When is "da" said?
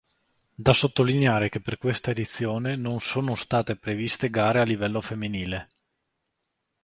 0.55-0.73